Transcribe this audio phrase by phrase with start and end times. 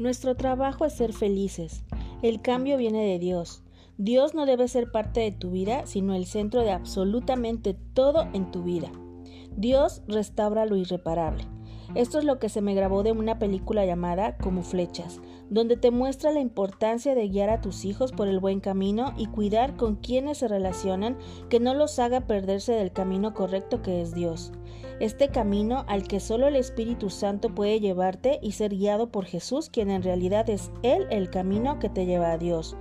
[0.00, 1.84] Nuestro trabajo es ser felices.
[2.22, 3.62] El cambio viene de Dios.
[3.98, 8.50] Dios no debe ser parte de tu vida, sino el centro de absolutamente todo en
[8.50, 8.90] tu vida.
[9.58, 11.44] Dios restaura lo irreparable.
[11.94, 15.90] Esto es lo que se me grabó de una película llamada Como Flechas, donde te
[15.90, 19.96] muestra la importancia de guiar a tus hijos por el buen camino y cuidar con
[19.96, 21.18] quienes se relacionan
[21.48, 24.52] que no los haga perderse del camino correcto que es Dios.
[25.00, 29.68] Este camino al que solo el Espíritu Santo puede llevarte y ser guiado por Jesús,
[29.68, 32.76] quien en realidad es Él el camino que te lleva a Dios.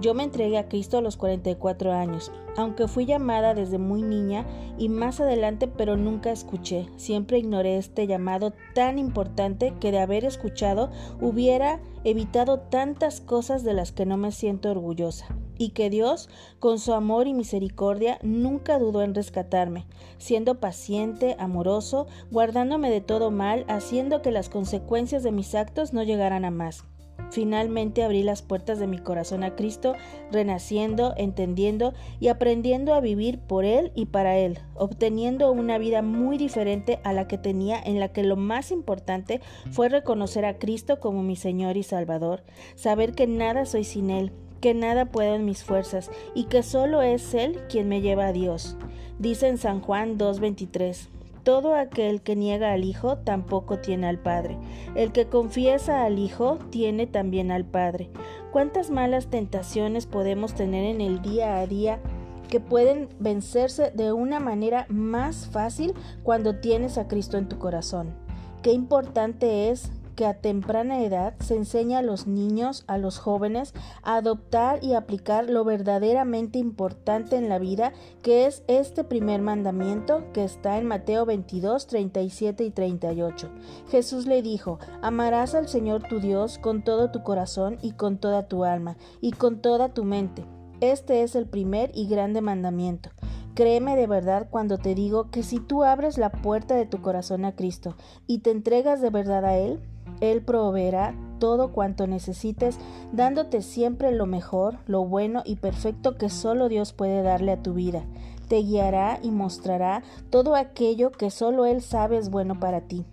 [0.00, 4.44] Yo me entregué a Cristo a los 44 años, aunque fui llamada desde muy niña
[4.76, 6.88] y más adelante, pero nunca escuché.
[6.96, 10.90] Siempre ignoré este llamado tan importante que de haber escuchado
[11.20, 15.36] hubiera evitado tantas cosas de las que no me siento orgullosa.
[15.56, 19.86] Y que Dios, con su amor y misericordia, nunca dudó en rescatarme,
[20.18, 26.02] siendo paciente, amoroso, guardándome de todo mal, haciendo que las consecuencias de mis actos no
[26.02, 26.84] llegaran a más.
[27.32, 29.94] Finalmente abrí las puertas de mi corazón a Cristo,
[30.30, 36.36] renaciendo, entendiendo y aprendiendo a vivir por Él y para Él, obteniendo una vida muy
[36.36, 41.00] diferente a la que tenía en la que lo más importante fue reconocer a Cristo
[41.00, 42.42] como mi Señor y Salvador,
[42.74, 47.00] saber que nada soy sin Él, que nada puedo en mis fuerzas y que solo
[47.00, 48.76] es Él quien me lleva a Dios.
[49.18, 51.08] Dice en San Juan 2.23.
[51.42, 54.58] Todo aquel que niega al Hijo tampoco tiene al Padre.
[54.94, 58.10] El que confiesa al Hijo tiene también al Padre.
[58.52, 62.00] ¿Cuántas malas tentaciones podemos tener en el día a día
[62.48, 68.14] que pueden vencerse de una manera más fácil cuando tienes a Cristo en tu corazón?
[68.62, 73.74] Qué importante es que a temprana edad se enseña a los niños, a los jóvenes,
[74.02, 80.24] a adoptar y aplicar lo verdaderamente importante en la vida, que es este primer mandamiento
[80.32, 83.50] que está en Mateo 22, 37 y 38.
[83.90, 88.48] Jesús le dijo, amarás al Señor tu Dios con todo tu corazón y con toda
[88.48, 90.44] tu alma y con toda tu mente.
[90.80, 93.10] Este es el primer y grande mandamiento.
[93.54, 97.44] Créeme de verdad cuando te digo que si tú abres la puerta de tu corazón
[97.44, 99.80] a Cristo y te entregas de verdad a Él,
[100.22, 102.78] él proveerá todo cuanto necesites,
[103.12, 107.74] dándote siempre lo mejor, lo bueno y perfecto que solo Dios puede darle a tu
[107.74, 108.04] vida.
[108.46, 113.04] Te guiará y mostrará todo aquello que solo Él sabe es bueno para ti.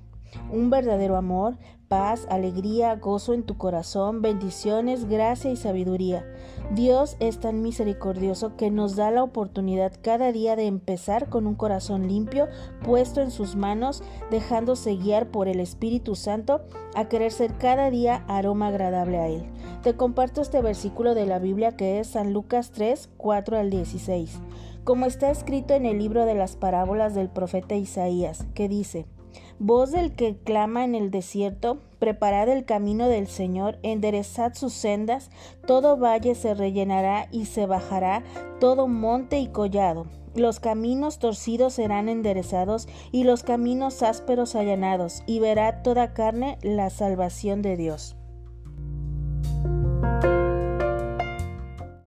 [0.52, 1.58] Un verdadero amor,
[1.90, 6.24] paz, alegría, gozo en tu corazón, bendiciones, gracia y sabiduría.
[6.72, 11.56] Dios es tan misericordioso que nos da la oportunidad cada día de empezar con un
[11.56, 12.48] corazón limpio,
[12.86, 16.62] puesto en sus manos, dejándose guiar por el Espíritu Santo
[16.96, 19.44] a querer ser cada día aroma agradable a Él.
[19.82, 24.40] Te comparto este versículo de la Biblia que es San Lucas 3, 4 al 16,
[24.84, 29.08] como está escrito en el libro de las parábolas del profeta Isaías, que dice,
[29.62, 35.32] Voz del que clama en el desierto, preparad el camino del Señor, enderezad sus sendas,
[35.68, 38.24] todo valle se rellenará y se bajará,
[38.62, 40.06] todo monte y collado.
[40.34, 46.90] Los caminos torcidos serán enderezados y los caminos ásperos allanados, y verá toda carne la
[46.90, 48.16] salvación de Dios.